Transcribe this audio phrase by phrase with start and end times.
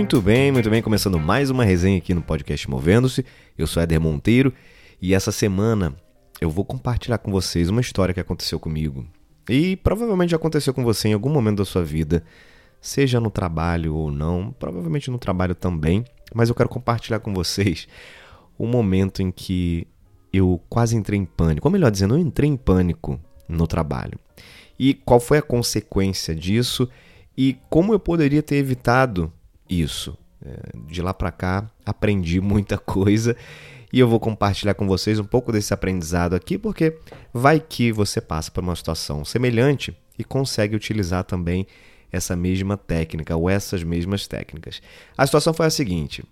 [0.00, 0.80] Muito bem, muito bem.
[0.80, 3.22] Começando mais uma resenha aqui no podcast Movendo-se.
[3.56, 4.50] Eu sou Éder Monteiro
[5.00, 5.94] e essa semana
[6.40, 9.06] eu vou compartilhar com vocês uma história que aconteceu comigo.
[9.46, 12.24] E provavelmente já aconteceu com você em algum momento da sua vida,
[12.80, 16.02] seja no trabalho ou não, provavelmente no trabalho também,
[16.34, 17.86] mas eu quero compartilhar com vocês
[18.56, 19.86] o momento em que
[20.32, 24.18] eu quase entrei em pânico, ou melhor dizendo, eu entrei em pânico no trabalho.
[24.78, 26.88] E qual foi a consequência disso
[27.36, 29.30] e como eu poderia ter evitado
[29.70, 30.16] isso.
[30.44, 33.36] É, de lá para cá, aprendi muita coisa
[33.92, 36.96] e eu vou compartilhar com vocês um pouco desse aprendizado aqui, porque
[37.32, 41.66] vai que você passa por uma situação semelhante e consegue utilizar também
[42.12, 44.80] essa mesma técnica ou essas mesmas técnicas.
[45.16, 46.24] A situação foi a seguinte: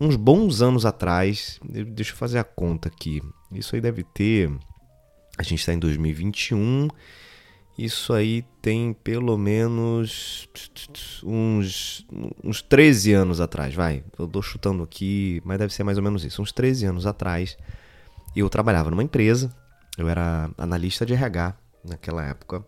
[0.00, 3.20] uns bons anos atrás, deixa eu fazer a conta aqui,
[3.52, 4.50] isso aí deve ter.
[5.36, 6.88] A gente está em 2021
[7.84, 10.48] isso aí tem pelo menos
[11.24, 12.06] uns,
[12.44, 14.04] uns 13 anos atrás, vai.
[14.18, 16.42] Eu tô chutando aqui, mas deve ser mais ou menos isso.
[16.42, 17.56] Uns 13 anos atrás,
[18.36, 19.50] eu trabalhava numa empresa,
[19.96, 22.62] eu era analista de RH naquela época.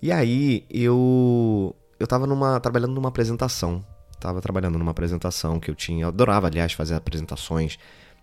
[0.00, 3.84] E aí eu eu tava numa, trabalhando numa apresentação.
[4.18, 6.04] Tava trabalhando numa apresentação que eu tinha.
[6.04, 7.78] Eu adorava, aliás, fazer apresentações.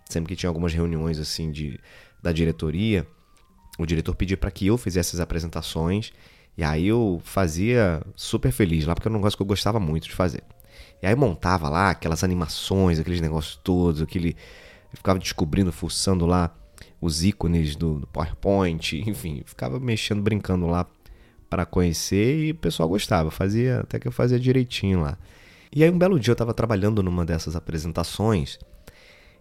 [0.08, 1.78] Sempre que tinha algumas reuniões assim de,
[2.20, 3.06] da diretoria
[3.78, 6.12] o diretor pedia para que eu fizesse as apresentações.
[6.56, 10.04] E aí eu fazia super feliz lá, porque era um negócio que eu gostava muito
[10.04, 10.42] de fazer.
[11.02, 14.36] E aí montava lá aquelas animações, aqueles negócios todos, aquele.
[14.92, 16.54] Eu ficava descobrindo, fuçando lá
[17.00, 20.86] os ícones do, do PowerPoint, enfim, ficava mexendo, brincando lá
[21.50, 25.18] para conhecer e o pessoal gostava, fazia até que eu fazia direitinho lá.
[25.72, 28.58] E aí um belo dia eu estava trabalhando numa dessas apresentações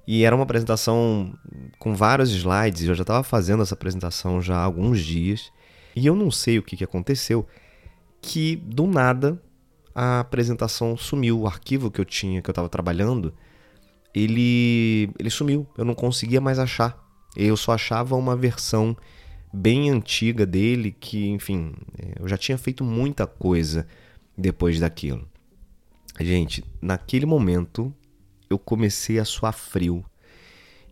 [0.07, 1.33] e era uma apresentação
[1.79, 5.51] com vários slides, eu já estava fazendo essa apresentação já há alguns dias,
[5.95, 7.47] e eu não sei o que, que aconteceu,
[8.21, 9.41] que do nada
[9.93, 13.33] a apresentação sumiu, o arquivo que eu tinha, que eu estava trabalhando,
[14.13, 17.01] ele, ele sumiu, eu não conseguia mais achar.
[17.35, 18.95] Eu só achava uma versão
[19.51, 21.73] bem antiga dele, que, enfim,
[22.19, 23.87] eu já tinha feito muita coisa
[24.37, 25.27] depois daquilo.
[26.19, 27.93] Gente, naquele momento
[28.49, 30.03] eu comecei a suar frio.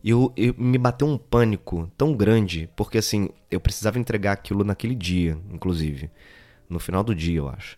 [0.03, 4.95] Eu, eu me bateu um pânico tão grande, porque assim, eu precisava entregar aquilo naquele
[4.95, 6.09] dia, inclusive.
[6.67, 7.77] No final do dia, eu acho.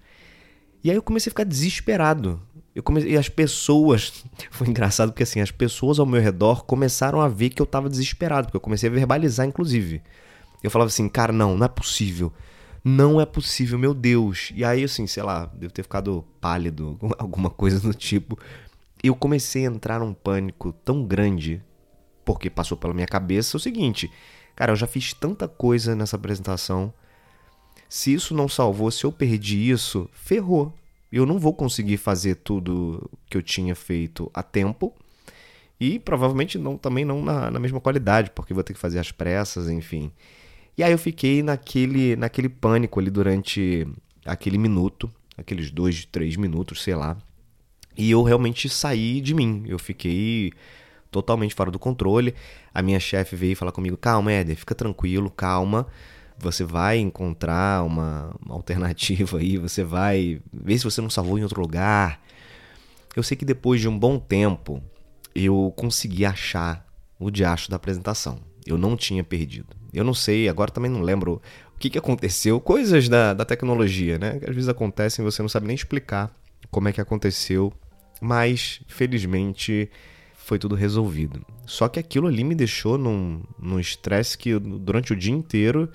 [0.84, 2.42] E aí eu comecei a ficar desesperado.
[2.76, 4.24] Eu comecei, e as pessoas.
[4.52, 7.90] Foi engraçado porque assim, as pessoas ao meu redor começaram a ver que eu tava
[7.90, 10.02] desesperado, porque eu comecei a verbalizar, inclusive.
[10.62, 12.32] Eu falava assim, cara, não, não é possível.
[12.84, 14.52] Não é possível, meu Deus.
[14.56, 18.38] E aí, assim, sei lá, devo ter ficado pálido, alguma coisa do tipo
[19.04, 21.62] eu comecei a entrar num pânico tão grande,
[22.24, 24.10] porque passou pela minha cabeça o seguinte:
[24.56, 26.94] cara, eu já fiz tanta coisa nessa apresentação.
[27.90, 30.74] Se isso não salvou, se eu perdi isso, ferrou.
[31.12, 34.96] Eu não vou conseguir fazer tudo que eu tinha feito a tempo.
[35.80, 39.12] E provavelmente não, também não na, na mesma qualidade, porque vou ter que fazer as
[39.12, 40.12] pressas, enfim.
[40.78, 43.86] E aí eu fiquei naquele, naquele pânico ali durante
[44.26, 47.18] aquele minuto, aqueles dois, três minutos, sei lá.
[47.96, 49.64] E eu realmente saí de mim.
[49.68, 50.52] Eu fiquei
[51.14, 52.34] totalmente fora do controle.
[52.74, 55.88] A minha chefe veio falar comigo: calma, Éder, fica tranquilo, calma.
[56.40, 61.44] Você vai encontrar uma, uma, alternativa aí, você vai ver se você não salvou em
[61.44, 62.20] outro lugar.
[63.16, 64.84] Eu sei que depois de um bom tempo
[65.36, 66.86] eu consegui achar
[67.20, 68.40] o diacho da apresentação.
[68.66, 69.76] Eu não tinha perdido.
[69.94, 71.40] Eu não sei, agora também não lembro
[71.76, 72.60] o que, que aconteceu.
[72.60, 74.40] Coisas da, da tecnologia, né?
[74.40, 76.32] Que às vezes acontecem e você não sabe nem explicar
[76.72, 77.72] como é que aconteceu
[78.24, 79.92] mas, felizmente,
[80.34, 81.46] foi tudo resolvido.
[81.66, 85.90] Só que aquilo ali me deixou num estresse que durante o dia inteiro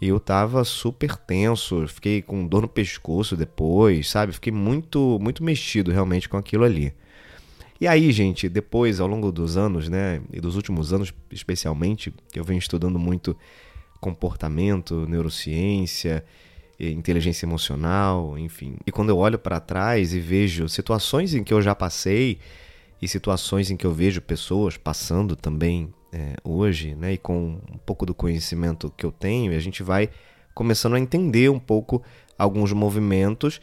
[0.00, 4.32] eu tava super tenso, fiquei com dor no pescoço depois, sabe?
[4.32, 6.94] Fiquei muito, muito mexido realmente com aquilo ali.
[7.80, 12.44] E aí, gente, depois, ao longo dos anos, né, e dos últimos anos especialmente, eu
[12.44, 13.36] venho estudando muito
[14.00, 16.24] comportamento, neurociência
[16.78, 18.76] inteligência emocional, enfim.
[18.86, 22.38] E quando eu olho para trás e vejo situações em que eu já passei
[23.00, 27.78] e situações em que eu vejo pessoas passando também é, hoje, né, e com um
[27.84, 30.08] pouco do conhecimento que eu tenho, a gente vai
[30.54, 32.02] começando a entender um pouco
[32.38, 33.60] alguns movimentos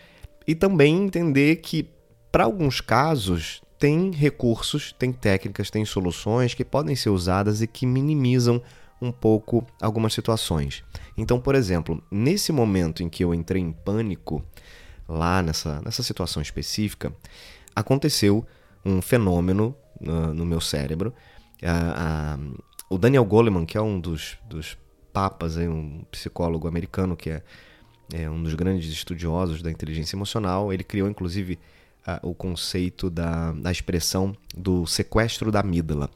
[0.47, 1.89] e também entender que
[2.31, 7.85] para alguns casos tem recursos, tem técnicas, tem soluções que podem ser usadas e que
[7.85, 8.61] minimizam
[9.01, 10.83] um pouco algumas situações.
[11.17, 14.43] Então, por exemplo, nesse momento em que eu entrei em pânico,
[15.07, 17.13] lá nessa, nessa situação específica,
[17.75, 18.45] aconteceu
[18.83, 21.13] um fenômeno uh, no meu cérebro.
[21.61, 24.77] Uh, uh, o Daniel Goleman, que é um dos, dos
[25.11, 27.43] papas, aí, um psicólogo americano que é,
[28.13, 31.59] é um dos grandes estudiosos da inteligência emocional, ele criou inclusive
[32.21, 36.07] o conceito da, da expressão do sequestro da amígdala.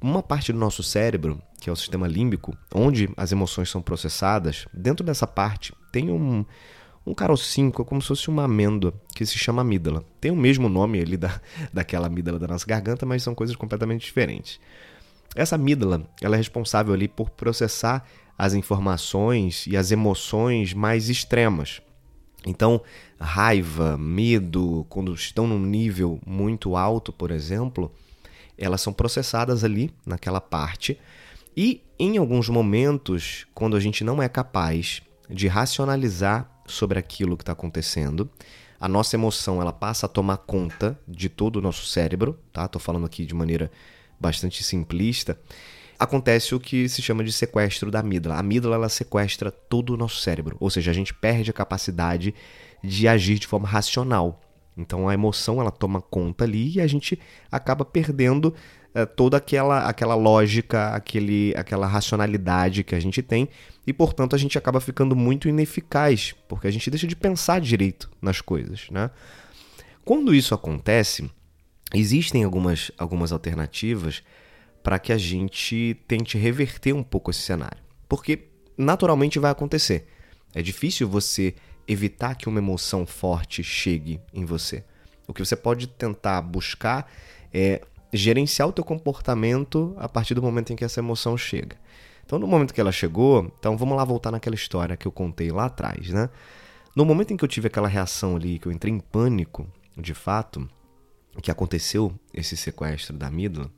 [0.00, 4.66] Uma parte do nosso cérebro, que é o sistema límbico, onde as emoções são processadas,
[4.70, 6.44] dentro dessa parte tem um,
[7.06, 10.04] um carocinho, é como se fosse uma amêndoa, que se chama amígdala.
[10.20, 11.40] Tem o mesmo nome ali da,
[11.72, 14.60] daquela amígdala da nossa garganta, mas são coisas completamente diferentes.
[15.34, 18.04] Essa amígdala ela é responsável ali por processar
[18.36, 21.80] as informações e as emoções mais extremas.
[22.44, 22.82] Então,
[23.18, 27.90] raiva, medo, quando estão num nível muito alto, por exemplo,
[28.58, 31.00] elas são processadas ali naquela parte.
[31.56, 37.42] E em alguns momentos, quando a gente não é capaz de racionalizar sobre aquilo que
[37.42, 38.28] está acontecendo,
[38.80, 42.66] a nossa emoção ela passa a tomar conta de todo o nosso cérebro, tá?
[42.66, 43.70] Tô falando aqui de maneira
[44.18, 45.38] bastante simplista.
[45.98, 48.36] Acontece o que se chama de sequestro da amígdala.
[48.36, 52.34] A amígdala ela sequestra todo o nosso cérebro, ou seja, a gente perde a capacidade
[52.82, 54.40] de agir de forma racional.
[54.76, 57.18] Então a emoção ela toma conta ali e a gente
[57.50, 58.52] acaba perdendo
[58.94, 63.48] é, toda aquela, aquela lógica, aquele, aquela racionalidade que a gente tem
[63.84, 68.08] e portanto a gente acaba ficando muito ineficaz porque a gente deixa de pensar direito
[68.22, 69.10] nas coisas, né?
[70.04, 71.28] Quando isso acontece,
[71.92, 74.22] existem algumas, algumas alternativas
[74.82, 80.06] para que a gente tente reverter um pouco esse cenário, porque naturalmente vai acontecer.
[80.54, 81.54] É difícil você
[81.88, 84.84] evitar que uma emoção forte chegue em você.
[85.26, 87.10] O que você pode tentar buscar
[87.52, 87.80] é
[88.16, 91.76] gerenciar o teu comportamento a partir do momento em que essa emoção chega.
[92.24, 95.50] Então, no momento que ela chegou, então vamos lá voltar naquela história que eu contei
[95.50, 96.30] lá atrás, né?
[96.96, 99.66] No momento em que eu tive aquela reação ali, que eu entrei em pânico,
[99.96, 100.68] de fato,
[101.42, 103.70] que aconteceu esse sequestro da amígdala,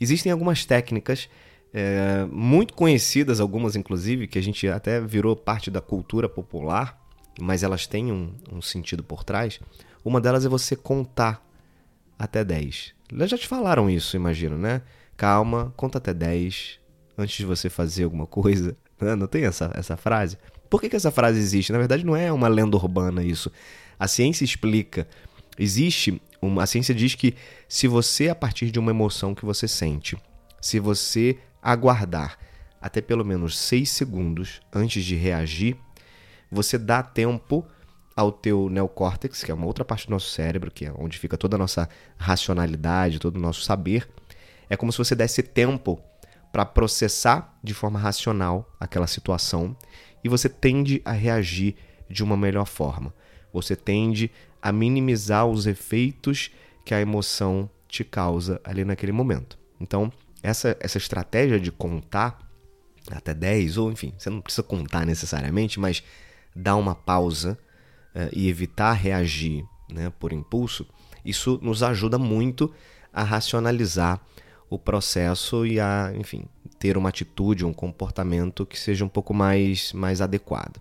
[0.00, 1.28] existem algumas técnicas
[1.72, 6.98] é, muito conhecidas, algumas inclusive, que a gente até virou parte da cultura popular,
[7.38, 9.60] mas elas têm um, um sentido por trás.
[10.04, 11.44] Uma delas é você contar
[12.18, 12.94] até 10.
[13.12, 14.82] Elas já te falaram isso, imagino, né?
[15.16, 16.80] Calma, conta até 10
[17.16, 18.76] antes de você fazer alguma coisa.
[19.18, 20.38] Não tem essa, essa frase?
[20.68, 21.72] Por que, que essa frase existe?
[21.72, 23.50] Na verdade, não é uma lenda urbana isso.
[23.98, 25.06] A ciência explica.
[25.58, 26.20] Existe.
[26.42, 27.34] Uma, a ciência diz que
[27.68, 30.16] se você, a partir de uma emoção que você sente,
[30.60, 32.36] se você aguardar
[32.80, 35.76] até pelo menos 6 segundos antes de reagir,
[36.50, 37.64] você dá tempo
[38.16, 41.36] ao teu neocórtex, que é uma outra parte do nosso cérebro, que é onde fica
[41.36, 44.08] toda a nossa racionalidade, todo o nosso saber.
[44.68, 46.00] É como se você desse tempo
[46.52, 49.76] para processar de forma racional aquela situação
[50.22, 51.74] e você tende a reagir
[52.08, 53.12] de uma melhor forma.
[53.52, 54.30] Você tende
[54.62, 56.50] a minimizar os efeitos
[56.84, 59.58] que a emoção te causa ali naquele momento.
[59.80, 60.12] Então,
[60.42, 62.38] essa, essa estratégia de contar
[63.10, 66.02] até 10, ou enfim, você não precisa contar necessariamente, mas
[66.54, 67.58] dar uma pausa
[68.32, 70.86] e evitar reagir né, por impulso,
[71.24, 72.72] isso nos ajuda muito
[73.12, 74.20] a racionalizar
[74.68, 76.44] o processo e a, enfim,
[76.78, 80.80] ter uma atitude, um comportamento que seja um pouco mais, mais adequado.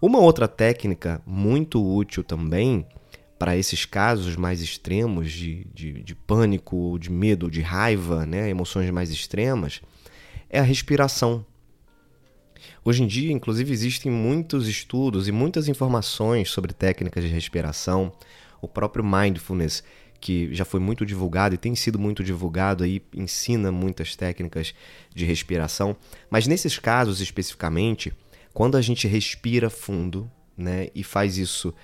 [0.00, 2.86] Uma outra técnica muito útil também
[3.38, 8.90] para esses casos mais extremos de, de, de pânico, de medo, de raiva, né, emoções
[8.90, 9.82] mais extremas,
[10.48, 11.44] é a respiração.
[12.84, 18.12] Hoje em dia, inclusive, existem muitos estudos e muitas informações sobre técnicas de respiração.
[18.60, 19.82] O próprio mindfulness,
[20.20, 24.74] que já foi muito divulgado e tem sido muito divulgado aí, ensina muitas técnicas
[25.14, 25.96] de respiração.
[26.30, 28.12] Mas nesses casos especificamente,
[28.52, 31.74] quando a gente respira fundo, né, e faz isso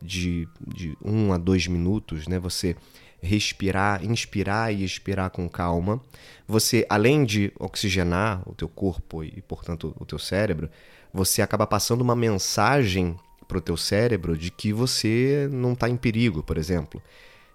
[0.00, 2.74] de, de um a dois minutos, né, você
[3.22, 6.00] respirar, inspirar e expirar com calma.
[6.46, 10.68] Você, além de oxigenar o teu corpo e, portanto, o teu cérebro,
[11.12, 15.96] você acaba passando uma mensagem para o teu cérebro de que você não está em
[15.96, 17.00] perigo, por exemplo,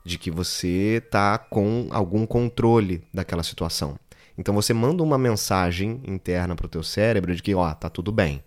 [0.05, 4.00] de que você está com algum controle daquela situação.
[4.38, 8.12] Então você manda uma mensagem interna para o teu cérebro de que, ó, tá tudo
[8.12, 8.43] bem,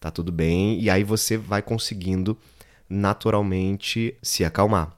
[0.00, 2.36] tá tudo bem, e aí você vai conseguindo
[2.88, 4.97] naturalmente se acalmar.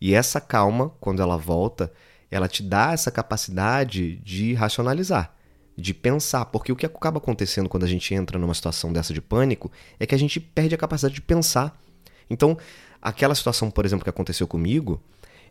[0.00, 1.92] E essa calma, quando ela volta,
[2.30, 5.34] ela te dá essa capacidade de racionalizar,
[5.76, 9.20] de pensar, porque o que acaba acontecendo quando a gente entra numa situação dessa de
[9.20, 11.78] pânico é que a gente perde a capacidade de pensar.
[12.28, 12.56] Então,
[13.02, 15.02] aquela situação, por exemplo, que aconteceu comigo,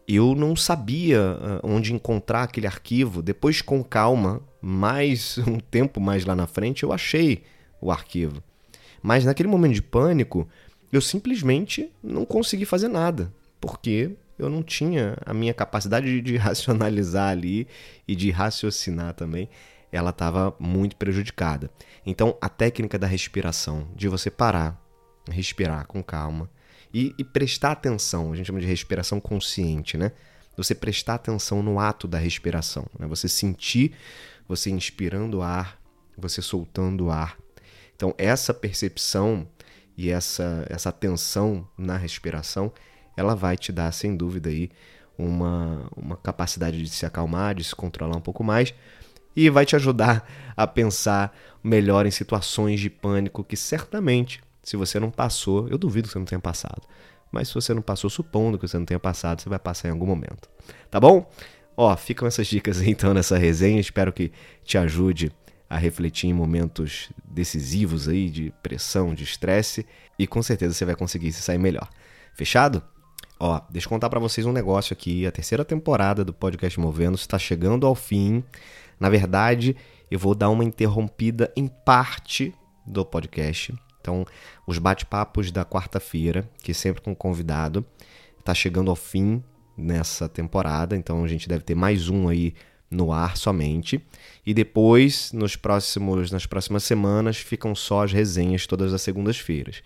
[0.07, 3.21] eu não sabia ah, onde encontrar aquele arquivo.
[3.21, 7.43] Depois, com calma, mais um tempo mais lá na frente, eu achei
[7.79, 8.41] o arquivo.
[9.01, 10.47] Mas naquele momento de pânico,
[10.91, 17.29] eu simplesmente não consegui fazer nada, porque eu não tinha a minha capacidade de racionalizar
[17.29, 17.67] ali
[18.07, 19.49] e de raciocinar também,
[19.91, 21.69] ela estava muito prejudicada.
[22.05, 24.79] Então, a técnica da respiração, de você parar,
[25.29, 26.49] respirar com calma
[26.93, 30.11] E, e prestar atenção, a gente chama de respiração consciente, né?
[30.57, 33.07] Você prestar atenção no ato da respiração, né?
[33.07, 33.93] Você sentir
[34.49, 35.79] você inspirando ar,
[36.17, 37.37] você soltando ar.
[37.95, 39.47] Então, essa percepção
[39.95, 42.73] e essa, essa atenção na respiração,
[43.19, 44.69] ela vai te dar, sem dúvida, aí,
[45.17, 48.73] uma, uma capacidade de se acalmar, de se controlar um pouco mais
[49.35, 54.99] e vai te ajudar a pensar melhor em situações de pânico que certamente, se você
[54.99, 56.81] não passou, eu duvido que você não tenha passado,
[57.31, 59.91] mas se você não passou, supondo que você não tenha passado, você vai passar em
[59.91, 60.49] algum momento.
[60.89, 61.29] Tá bom?
[61.75, 64.31] Ó, ficam essas dicas aí, então nessa resenha, espero que
[64.63, 65.31] te ajude
[65.69, 69.85] a refletir em momentos decisivos aí de pressão, de estresse
[70.17, 71.87] e com certeza você vai conseguir se sair melhor.
[72.33, 72.81] Fechado?
[73.39, 75.25] Ó, deixa eu contar para vocês um negócio aqui.
[75.25, 78.43] A terceira temporada do podcast Movendo está chegando ao fim.
[78.99, 79.77] Na verdade,
[80.11, 82.53] eu vou dar uma interrompida em parte
[82.85, 83.73] do podcast.
[84.01, 84.25] Então,
[84.67, 87.85] os bate-papos da quarta-feira, que sempre com convidado,
[88.37, 89.41] está chegando ao fim
[89.77, 90.97] nessa temporada.
[90.97, 92.53] Então, a gente deve ter mais um aí
[92.91, 94.03] no ar somente.
[94.45, 99.81] E depois, nos próximos, nas próximas semanas, ficam só as resenhas todas as segundas-feiras.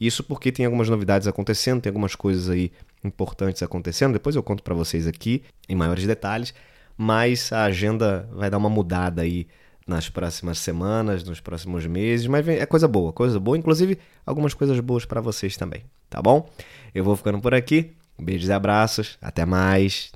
[0.00, 2.72] Isso porque tem algumas novidades acontecendo, tem algumas coisas aí
[3.02, 4.12] importantes acontecendo.
[4.12, 6.54] Depois eu conto para vocês aqui em maiores detalhes,
[6.96, 9.46] mas a agenda vai dar uma mudada aí
[9.86, 14.80] nas próximas semanas, nos próximos meses, mas é coisa boa, coisa boa, inclusive algumas coisas
[14.80, 16.48] boas para vocês também, tá bom?
[16.94, 17.92] Eu vou ficando por aqui.
[18.18, 20.12] Beijos e abraços, até mais.